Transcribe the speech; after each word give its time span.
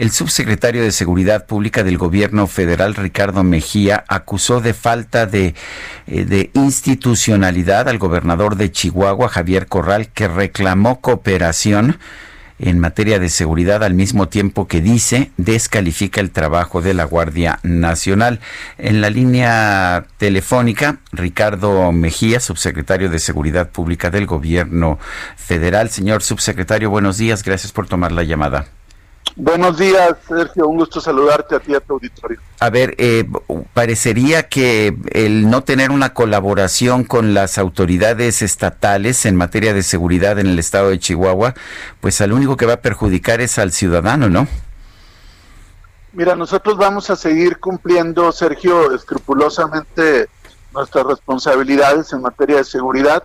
El 0.00 0.12
subsecretario 0.12 0.82
de 0.82 0.92
Seguridad 0.92 1.44
Pública 1.44 1.84
del 1.84 1.98
Gobierno 1.98 2.46
Federal, 2.46 2.94
Ricardo 2.94 3.44
Mejía, 3.44 4.02
acusó 4.08 4.62
de 4.62 4.72
falta 4.72 5.26
de, 5.26 5.54
eh, 6.06 6.24
de, 6.24 6.50
institucionalidad 6.54 7.86
al 7.86 7.98
gobernador 7.98 8.56
de 8.56 8.72
Chihuahua, 8.72 9.28
Javier 9.28 9.66
Corral, 9.66 10.08
que 10.08 10.26
reclamó 10.26 11.02
cooperación 11.02 11.98
en 12.58 12.78
materia 12.78 13.18
de 13.18 13.28
seguridad 13.28 13.84
al 13.84 13.92
mismo 13.92 14.28
tiempo 14.28 14.66
que 14.66 14.80
dice 14.80 15.32
descalifica 15.36 16.22
el 16.22 16.30
trabajo 16.30 16.80
de 16.80 16.94
la 16.94 17.04
Guardia 17.04 17.58
Nacional. 17.62 18.40
En 18.78 19.02
la 19.02 19.10
línea 19.10 20.06
telefónica, 20.16 21.00
Ricardo 21.12 21.92
Mejía, 21.92 22.40
subsecretario 22.40 23.10
de 23.10 23.18
Seguridad 23.18 23.68
Pública 23.68 24.08
del 24.08 24.24
Gobierno 24.24 24.98
Federal. 25.36 25.90
Señor 25.90 26.22
subsecretario, 26.22 26.88
buenos 26.88 27.18
días. 27.18 27.42
Gracias 27.42 27.70
por 27.70 27.86
tomar 27.86 28.12
la 28.12 28.22
llamada. 28.22 28.79
Buenos 29.36 29.78
días, 29.78 30.16
Sergio. 30.26 30.68
Un 30.68 30.76
gusto 30.76 31.00
saludarte 31.00 31.56
a 31.56 31.60
ti 31.60 31.74
a 31.74 31.80
tu 31.80 31.94
auditorio. 31.94 32.38
A 32.58 32.68
ver, 32.68 32.94
eh, 32.98 33.26
parecería 33.72 34.48
que 34.48 34.96
el 35.12 35.48
no 35.48 35.62
tener 35.62 35.90
una 35.90 36.12
colaboración 36.12 37.04
con 37.04 37.32
las 37.32 37.56
autoridades 37.56 38.42
estatales 38.42 39.24
en 39.26 39.36
materia 39.36 39.72
de 39.72 39.82
seguridad 39.82 40.38
en 40.38 40.46
el 40.46 40.58
estado 40.58 40.90
de 40.90 40.98
Chihuahua, 40.98 41.54
pues 42.00 42.20
al 42.20 42.32
único 42.32 42.56
que 42.56 42.66
va 42.66 42.74
a 42.74 42.80
perjudicar 42.82 43.40
es 43.40 43.58
al 43.58 43.72
ciudadano, 43.72 44.28
¿no? 44.28 44.46
Mira, 46.12 46.34
nosotros 46.34 46.76
vamos 46.76 47.08
a 47.08 47.16
seguir 47.16 47.58
cumpliendo, 47.60 48.32
Sergio, 48.32 48.92
escrupulosamente 48.94 50.28
nuestras 50.74 51.06
responsabilidades 51.06 52.12
en 52.12 52.22
materia 52.22 52.56
de 52.56 52.64
seguridad. 52.64 53.22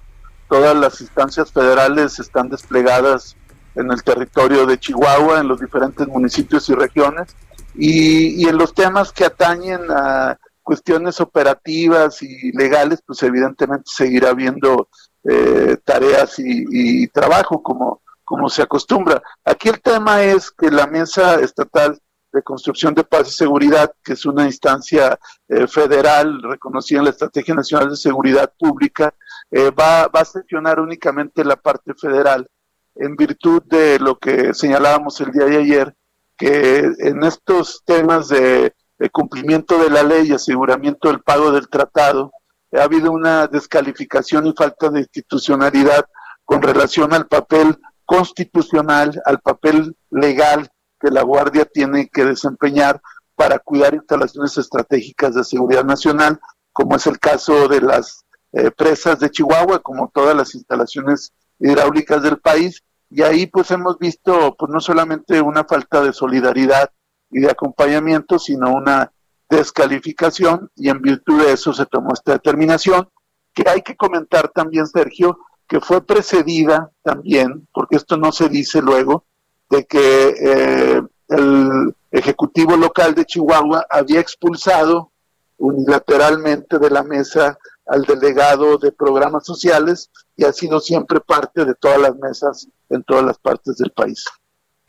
Todas 0.47 0.75
las 0.75 1.01
instancias 1.01 1.51
federales 1.51 2.19
están 2.19 2.49
desplegadas 2.49 3.35
en 3.75 3.91
el 3.91 4.03
territorio 4.03 4.65
de 4.65 4.79
Chihuahua, 4.79 5.39
en 5.39 5.47
los 5.47 5.59
diferentes 5.59 6.07
municipios 6.07 6.69
y 6.69 6.73
regiones, 6.73 7.35
y, 7.77 8.47
en 8.47 8.57
los 8.57 8.73
temas 8.73 9.11
que 9.11 9.25
atañen 9.25 9.81
a 9.89 10.37
cuestiones 10.63 11.19
operativas 11.19 12.21
y 12.23 12.51
legales, 12.53 13.01
pues 13.05 13.21
evidentemente 13.23 13.83
seguirá 13.85 14.29
habiendo 14.29 14.89
eh, 15.23 15.77
tareas 15.83 16.35
y, 16.39 17.07
trabajo 17.09 17.61
como, 17.61 18.01
como 18.23 18.49
se 18.49 18.61
acostumbra. 18.61 19.21
Aquí 19.43 19.69
el 19.69 19.81
tema 19.81 20.23
es 20.23 20.51
que 20.51 20.71
la 20.71 20.87
Mesa 20.87 21.35
Estatal 21.35 21.99
de 22.31 22.43
Construcción 22.43 22.93
de 22.93 23.03
Paz 23.03 23.29
y 23.29 23.31
Seguridad, 23.31 23.93
que 24.03 24.13
es 24.13 24.25
una 24.25 24.45
instancia 24.45 25.17
eh, 25.47 25.67
federal 25.67 26.41
reconocida 26.43 26.99
en 26.99 27.05
la 27.05 27.11
Estrategia 27.11 27.55
Nacional 27.55 27.89
de 27.89 27.95
Seguridad 27.95 28.51
Pública, 28.57 29.13
eh, 29.51 29.71
va, 29.71 30.07
va 30.07 30.19
a 30.21 30.25
sesionar 30.25 30.79
únicamente 30.79 31.45
la 31.45 31.55
parte 31.55 31.93
federal 31.93 32.47
en 32.95 33.15
virtud 33.15 33.61
de 33.65 33.99
lo 33.99 34.17
que 34.17 34.53
señalábamos 34.53 35.19
el 35.21 35.31
día 35.31 35.45
de 35.45 35.57
ayer, 35.57 35.95
que 36.37 36.91
en 36.99 37.23
estos 37.23 37.83
temas 37.85 38.29
de, 38.29 38.73
cumplimiento 39.11 39.77
de 39.77 39.89
la 39.89 40.03
ley 40.03 40.27
y 40.27 40.33
aseguramiento 40.33 41.09
del 41.09 41.21
pago 41.21 41.51
del 41.51 41.67
tratado, 41.67 42.31
ha 42.73 42.83
habido 42.83 43.11
una 43.11 43.47
descalificación 43.47 44.47
y 44.47 44.53
falta 44.53 44.89
de 44.89 45.01
institucionalidad 45.01 46.05
con 46.43 46.61
relación 46.61 47.13
al 47.13 47.27
papel 47.27 47.77
constitucional, 48.05 49.21
al 49.25 49.39
papel 49.39 49.95
legal 50.09 50.69
que 50.99 51.11
la 51.11 51.23
Guardia 51.23 51.65
tiene 51.65 52.07
que 52.07 52.25
desempeñar 52.25 53.01
para 53.35 53.59
cuidar 53.59 53.93
instalaciones 53.93 54.57
estratégicas 54.57 55.35
de 55.35 55.43
seguridad 55.43 55.83
nacional, 55.83 56.39
como 56.71 56.95
es 56.95 57.07
el 57.07 57.19
caso 57.19 57.67
de 57.67 57.81
las 57.81 58.25
eh, 58.53 58.71
presas 58.71 59.19
de 59.19 59.29
Chihuahua, 59.29 59.79
como 59.79 60.09
todas 60.13 60.35
las 60.35 60.55
instalaciones 60.55 61.33
hidráulicas 61.59 62.23
del 62.23 62.37
país 62.37 62.83
y 63.15 63.21
ahí 63.21 63.47
pues 63.47 63.71
hemos 63.71 63.97
visto 63.97 64.55
pues 64.59 64.69
no 64.69 64.81
solamente 64.81 65.39
una 65.39 65.63
falta 65.63 66.01
de 66.01 66.11
solidaridad 66.11 66.91
y 67.31 67.39
de 67.39 67.49
acompañamiento, 67.49 68.37
sino 68.37 68.73
una 68.73 69.13
descalificación 69.49 70.69
y 70.75 70.89
en 70.89 71.01
virtud 71.01 71.41
de 71.41 71.53
eso 71.53 71.71
se 71.71 71.85
tomó 71.85 72.13
esta 72.13 72.33
determinación 72.33 73.07
que 73.53 73.69
hay 73.69 73.83
que 73.83 73.95
comentar 73.95 74.49
también 74.49 74.85
Sergio 74.85 75.39
que 75.65 75.79
fue 75.79 76.05
precedida 76.05 76.91
también, 77.03 77.67
porque 77.73 77.95
esto 77.95 78.17
no 78.17 78.33
se 78.33 78.49
dice 78.49 78.81
luego, 78.81 79.23
de 79.69 79.85
que 79.85 80.35
eh, 80.37 81.01
el 81.29 81.95
Ejecutivo 82.11 82.75
local 82.75 83.15
de 83.15 83.25
Chihuahua 83.25 83.85
había 83.89 84.19
expulsado 84.19 85.11
unilateralmente 85.57 86.79
de 86.79 86.89
la 86.89 87.03
mesa 87.03 87.57
al 87.85 88.03
delegado 88.03 88.77
de 88.77 88.91
programas 88.91 89.45
sociales 89.45 90.09
y 90.35 90.43
ha 90.43 90.53
sido 90.53 90.79
siempre 90.79 91.19
parte 91.19 91.65
de 91.65 91.75
todas 91.75 91.99
las 91.99 92.15
mesas 92.15 92.67
en 92.89 93.03
todas 93.03 93.23
las 93.23 93.37
partes 93.37 93.77
del 93.77 93.91
país. 93.91 94.25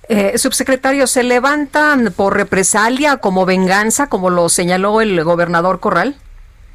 Eh, 0.09 0.39
subsecretario, 0.39 1.07
¿se 1.07 1.23
levantan 1.23 2.13
por 2.17 2.37
represalia 2.37 3.17
como 3.17 3.45
venganza, 3.45 4.09
como 4.09 4.31
lo 4.31 4.49
señaló 4.49 5.01
el 5.01 5.23
gobernador 5.25 5.81
Corral? 5.81 6.17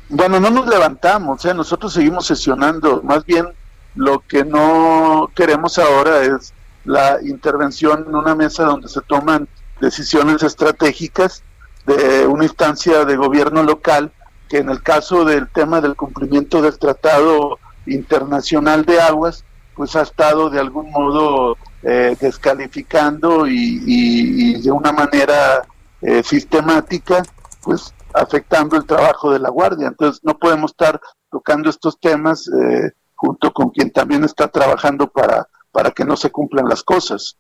Bueno, 0.10 0.40
no 0.40 0.50
nos 0.50 0.68
levantamos, 0.68 1.46
¿eh? 1.46 1.54
nosotros 1.54 1.94
seguimos 1.94 2.28
sesionando, 2.28 3.02
más 3.04 3.26
bien 3.26 3.48
lo 3.96 4.20
que 4.20 4.44
no 4.44 5.32
queremos 5.34 5.80
ahora 5.80 6.24
es 6.24 6.54
la 6.84 7.20
intervención 7.22 8.06
en 8.08 8.16
una 8.16 8.36
mesa 8.36 8.64
donde 8.64 8.90
se 8.90 9.02
toman 9.02 9.48
decisiones 9.80 10.44
estratégicas 10.44 11.44
de 11.86 12.28
una 12.28 12.44
instancia 12.44 13.06
de 13.06 13.16
gobierno 13.16 13.64
local 13.64 14.12
que 14.52 14.58
en 14.58 14.68
el 14.68 14.84
caso 14.84 15.24
del 15.24 15.50
tema 15.50 15.80
del 15.80 15.96
cumplimiento 15.96 16.62
del 16.62 16.78
Tratado 16.78 17.58
Internacional 17.86 18.84
de 18.84 19.00
Aguas, 19.00 19.46
pues 19.78 19.96
ha 19.96 20.02
estado 20.02 20.50
de 20.50 20.60
algún 20.60 20.92
modo 20.92 21.56
eh, 21.84 22.18
descalificando 22.20 23.48
y, 23.48 24.62
de 24.62 24.70
una 24.70 24.92
manera 24.92 25.66
eh, 26.02 26.22
sistemática, 26.22 27.24
pues 27.64 27.94
afectando 28.14 28.76
el 28.76 28.84
trabajo 28.84 29.32
de 29.32 29.40
la 29.40 29.50
Guardia. 29.50 29.88
Entonces 29.88 30.22
no 30.22 30.38
podemos 30.38 30.72
estar 30.72 31.00
tocando 31.32 31.70
estos 31.70 31.98
temas 31.98 32.46
eh, 32.50 32.92
junto 33.16 33.54
con 33.54 33.70
quien 33.70 33.90
también 33.90 34.26
está 34.26 34.50
trabajando 34.50 35.08
para, 35.08 35.48
para 35.72 35.92
que 35.92 36.04
no 36.04 36.18
se 36.18 36.30
cumplan 36.30 36.68
las 36.68 36.84
cosas. 36.84 37.38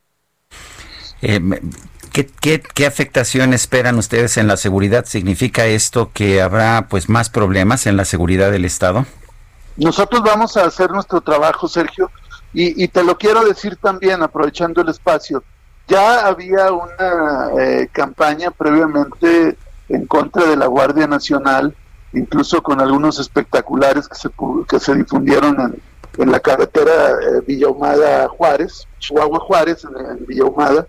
¿Qué, 2.12 2.28
qué, 2.62 2.86
afectación 2.86 3.54
esperan 3.54 3.98
ustedes 3.98 4.36
en 4.36 4.48
la 4.48 4.58
seguridad? 4.58 5.06
¿Significa 5.06 5.66
esto 5.66 6.12
que 6.14 6.42
habrá 6.42 6.88
pues 6.90 7.08
más 7.08 7.30
problemas 7.30 7.88
en 7.88 7.96
la 7.96 8.04
seguridad 8.04 8.52
del 8.52 8.66
Estado? 8.66 9.06
Nosotros 9.78 10.22
vamos 10.22 10.58
a 10.58 10.66
hacer 10.66 10.92
nuestro 10.92 11.22
trabajo, 11.22 11.70
Sergio, 11.70 12.12
y, 12.54 12.86
te 12.90 13.06
lo 13.06 13.18
quiero 13.18 13.46
decir 13.46 13.78
también, 13.78 14.22
aprovechando 14.22 14.82
el 14.82 14.90
espacio. 14.90 15.42
Ya 15.88 16.28
había 16.28 16.74
una 16.74 17.50
eh, 17.58 17.88
campaña 17.94 18.52
previamente 18.52 19.58
en 19.88 20.06
contra 20.06 20.46
de 20.46 20.58
la 20.58 20.68
Guardia 20.68 21.08
Nacional, 21.08 21.74
incluso 22.12 22.62
con 22.62 22.82
algunos 22.82 23.20
espectaculares 23.20 24.10
que 24.10 24.16
se, 24.16 24.30
que 24.68 24.80
se 24.82 24.96
difundieron 24.96 25.58
en, 25.62 25.82
en 26.22 26.32
la 26.32 26.42
carretera 26.42 27.12
eh, 27.12 27.42
Villahumada 27.48 28.28
Juárez, 28.28 28.86
Chihuahua 29.00 29.40
Juárez, 29.40 29.86
en, 29.86 30.06
en 30.06 30.26
Villahumada. 30.26 30.86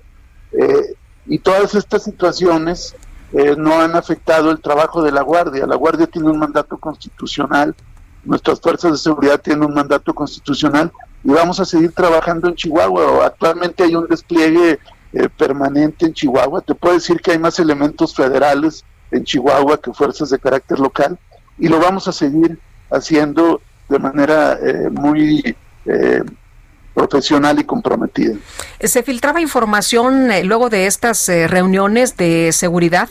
Eh, 0.53 0.92
y 1.33 1.39
todas 1.39 1.75
estas 1.75 2.03
situaciones 2.03 2.95
eh, 3.33 3.55
no 3.57 3.81
han 3.81 3.97
afectado 3.97 4.51
el 4.51 4.61
trabajo 4.61 5.03
de 5.03 5.13
la 5.13 5.23
Guardia. 5.23 5.67
La 5.67 5.77
Guardia 5.77 6.07
tiene 6.07 6.29
un 6.29 6.39
mandato 6.39 6.77
constitucional, 6.77 7.75
nuestras 8.23 8.61
fuerzas 8.61 8.93
de 8.93 8.99
seguridad 8.99 9.41
tienen 9.41 9.65
un 9.65 9.73
mandato 9.73 10.13
constitucional 10.13 10.93
y 11.25 11.31
vamos 11.31 11.59
a 11.59 11.65
seguir 11.65 11.93
trabajando 11.93 12.51
en 12.51 12.55
Chihuahua. 12.55 13.25
Actualmente 13.25 13.83
hay 13.83 13.95
un 13.95 14.07
despliegue 14.09 14.79
eh, 15.15 15.29
permanente 15.31 16.05
en 16.05 16.13
Chihuahua. 16.13 16.61
Te 16.61 16.75
puedo 16.75 16.97
decir 16.97 17.19
que 17.23 17.31
hay 17.31 17.39
más 17.39 17.59
elementos 17.59 18.15
federales 18.15 18.85
en 19.11 19.25
Chihuahua 19.25 19.81
que 19.81 19.95
fuerzas 19.95 20.29
de 20.29 20.39
carácter 20.39 20.81
local 20.81 21.19
y 21.57 21.67
lo 21.67 21.81
vamos 21.81 22.09
a 22.09 22.13
seguir 22.13 22.59
haciendo 22.91 23.63
de 23.89 23.99
manera 23.99 24.59
eh, 24.63 24.91
muy 24.91 25.57
profesional 26.95 27.59
y 27.59 27.65
comprometida. 27.65 28.37
¿Se 28.81 29.03
filtraba 29.03 29.41
información 29.41 30.31
eh, 30.31 30.45
luego 30.45 30.69
de 30.71 30.87
estas 30.87 31.29
eh, 31.29 31.49
reuniones 31.49 32.17
de 32.17 32.53
seguridad? 32.53 33.09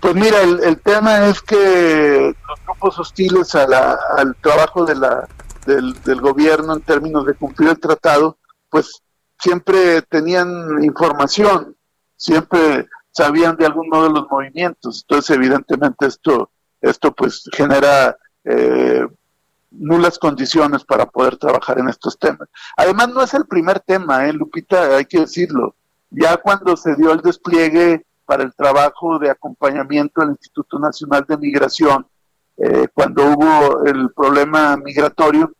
Pues 0.00 0.14
mira, 0.14 0.40
el, 0.42 0.80
tema 0.80 1.26
es 1.26 1.42
que 1.42 2.34
los 2.48 2.64
grupos 2.64 2.98
hostiles 2.98 3.54
al 3.54 4.36
trabajo 4.40 4.84
de 4.84 4.94
la, 4.94 5.28
del, 5.66 6.20
gobierno 6.20 6.74
en 6.74 6.80
términos 6.80 7.26
de 7.26 7.34
cumplir 7.34 7.70
el 7.70 7.80
tratado, 7.80 8.38
pues 8.68 9.02
siempre 9.38 10.02
tenían 10.02 10.82
información, 10.82 11.76
siempre 12.16 12.88
sabían 13.10 13.56
de 13.56 13.66
algún 13.66 13.88
modo 13.88 14.08
los 14.08 14.26
movimientos. 14.30 15.04
Entonces, 15.06 15.36
evidentemente, 15.36 16.06
esto, 16.06 16.50
esto 16.80 17.12
pues 17.12 17.44
genera 17.52 18.16
eh, 18.44 19.06
nulas 19.70 20.18
condiciones 20.18 20.84
para 20.84 21.06
poder 21.06 21.36
trabajar 21.36 21.78
en 21.78 21.88
estos 21.88 22.18
temas. 22.18 22.48
Además, 22.76 23.08
no 23.08 23.22
es 23.22 23.34
el 23.34 23.46
primer 23.46 23.80
tema, 23.80 24.26
¿eh, 24.26 24.32
Lupita, 24.32 24.96
hay 24.96 25.04
que 25.04 25.20
decirlo. 25.20 25.76
Ya 26.10 26.36
cuando 26.38 26.76
se 26.76 26.96
dio 26.96 27.12
el 27.12 27.20
despliegue 27.20 28.04
para 28.24 28.42
el 28.42 28.54
trabajo 28.54 29.18
de 29.18 29.30
acompañamiento 29.30 30.20
al 30.20 30.30
Instituto 30.30 30.78
Nacional 30.78 31.24
de 31.28 31.36
Migración, 31.36 32.06
eh, 32.62 32.88
cuando 32.92 33.24
hubo 33.24 33.84
el 33.86 34.12
problema 34.12 34.76
migratorio, 34.76 35.50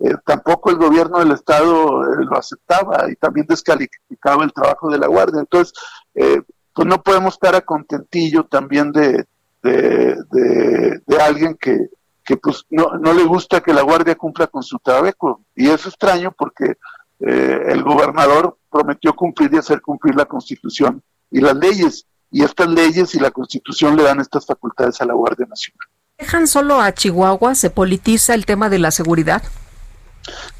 eh, 0.00 0.14
tampoco 0.26 0.70
el 0.70 0.76
gobierno 0.76 1.20
del 1.20 1.32
Estado 1.32 2.02
eh, 2.04 2.24
lo 2.24 2.36
aceptaba 2.36 3.10
y 3.10 3.14
también 3.16 3.46
descalificaba 3.46 4.44
el 4.44 4.52
trabajo 4.52 4.90
de 4.90 4.98
la 4.98 5.06
Guardia. 5.06 5.40
Entonces, 5.40 5.72
pues 6.12 6.86
no 6.86 7.02
podemos 7.02 7.34
estar 7.34 7.54
a 7.54 7.60
contentillo 7.60 8.44
también 8.44 8.90
de, 8.92 9.24
de, 9.62 10.16
de, 10.30 11.22
alguien 11.22 11.56
que, 11.60 11.88
que 12.28 12.36
pues 12.36 12.66
no, 12.68 12.98
no, 12.98 13.14
le 13.14 13.24
gusta 13.24 13.62
que 13.62 13.72
la 13.72 13.80
Guardia 13.80 14.14
cumpla 14.14 14.46
con 14.48 14.62
su 14.62 14.78
trabajo. 14.80 15.40
Y 15.56 15.70
es 15.70 15.86
extraño 15.86 16.30
porque 16.36 16.76
el 17.20 17.82
gobernador 17.82 18.58
prometió 18.70 19.16
cumplir 19.16 19.54
y 19.54 19.56
hacer 19.56 19.80
cumplir 19.80 20.14
la 20.14 20.26
Constitución 20.26 21.02
y 21.30 21.40
las 21.40 21.56
leyes. 21.56 22.04
Y 22.30 22.44
estas 22.44 22.68
leyes 22.68 23.14
y 23.14 23.18
la 23.18 23.30
Constitución 23.30 23.96
le 23.96 24.02
dan 24.02 24.20
estas 24.20 24.44
facultades 24.44 25.00
a 25.00 25.06
la 25.06 25.14
Guardia 25.14 25.46
Nacional. 25.48 25.88
¿Dejan 26.18 26.46
solo 26.46 26.82
a 26.82 26.92
Chihuahua? 26.92 27.54
¿Se 27.54 27.70
politiza 27.70 28.34
el 28.34 28.44
tema 28.44 28.68
de 28.68 28.78
la 28.78 28.90
seguridad? 28.90 29.42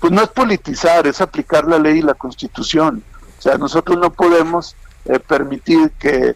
Pues 0.00 0.10
no 0.10 0.22
es 0.22 0.28
politizar, 0.28 1.06
es 1.06 1.20
aplicar 1.20 1.68
la 1.68 1.78
ley 1.78 1.98
y 1.98 2.02
la 2.02 2.14
Constitución. 2.14 3.04
O 3.38 3.42
sea, 3.42 3.58
nosotros 3.58 3.98
no 3.98 4.10
podemos 4.10 4.74
eh, 5.04 5.20
permitir 5.20 5.90
que, 5.98 6.34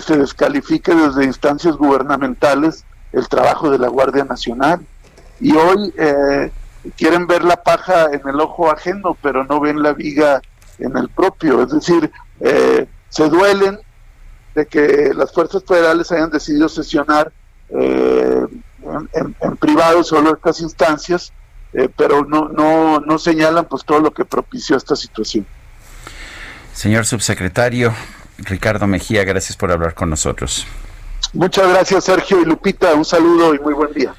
se 0.00 0.16
descalifique 0.16 0.94
desde 0.94 1.24
instancias 1.24 1.76
gubernamentales 1.76 2.86
el 3.12 3.28
trabajo 3.28 3.70
de 3.70 3.78
la 3.78 3.88
Guardia 3.88 4.24
Nacional. 4.24 4.80
Y 5.40 5.52
hoy 5.52 5.92
eh, 5.98 6.50
quieren 6.96 7.26
ver 7.26 7.44
la 7.44 7.62
paja 7.62 8.06
en 8.12 8.26
el 8.28 8.40
ojo 8.40 8.70
ajeno, 8.70 9.16
pero 9.22 9.44
no 9.44 9.60
ven 9.60 9.82
la 9.82 9.92
viga 9.92 10.40
en 10.78 10.96
el 10.96 11.08
propio. 11.08 11.62
Es 11.62 11.70
decir, 11.70 12.10
eh, 12.40 12.86
se 13.08 13.28
duelen 13.28 13.78
de 14.54 14.66
que 14.66 15.12
las 15.14 15.32
fuerzas 15.32 15.62
federales 15.66 16.10
hayan 16.12 16.30
decidido 16.30 16.68
sesionar 16.68 17.32
eh, 17.68 18.46
en, 19.12 19.56
privado 19.56 20.02
solo 20.02 20.34
estas 20.34 20.60
instancias, 20.60 21.32
eh, 21.72 21.88
pero 21.96 22.24
no, 22.24 22.48
no, 22.48 23.00
no 23.00 23.18
señalan 23.18 23.66
pues 23.66 23.84
todo 23.84 24.00
lo 24.00 24.12
que 24.12 24.24
propició 24.24 24.76
esta 24.76 24.96
situación. 24.96 25.46
Señor 26.72 27.04
subsecretario 27.06 27.92
Ricardo 28.38 28.86
Mejía, 28.86 29.24
gracias 29.24 29.56
por 29.56 29.70
hablar 29.70 29.94
con 29.94 30.10
nosotros. 30.10 30.66
Muchas 31.32 31.68
gracias 31.68 32.04
Sergio 32.04 32.42
y 32.42 32.44
Lupita, 32.44 32.94
un 32.94 33.04
saludo 33.04 33.54
y 33.54 33.58
muy 33.58 33.74
buen 33.74 33.92
día. 33.92 34.14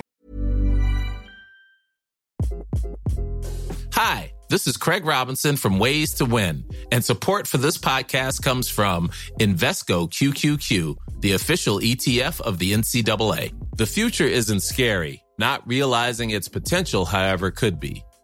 Hi, 3.94 4.32
this 4.50 4.68
is 4.68 4.78
Craig 4.78 5.06
Robinson 5.06 5.58
from 5.58 5.78
Ways 5.78 6.14
to 6.16 6.26
Win, 6.26 6.64
and 6.92 7.04
support 7.04 7.48
for 7.48 7.58
this 7.58 7.78
podcast 7.78 8.42
comes 8.42 8.70
from 8.70 9.10
Invesco 9.40 10.10
QQQ 10.10 10.98
the 11.22 11.34
official 11.34 11.80
ETF 11.80 12.42
of 12.42 12.58
the 12.58 12.74
NCAA. 12.74 13.54
The 13.78 13.86
future 13.86 14.26
isn't 14.26 14.62
scary. 14.62 15.24
Not 15.38 15.66
realizing 15.68 16.32
its 16.32 16.50
potential, 16.50 17.06
however, 17.06 17.52
could 17.52 17.80
be. 17.80 18.04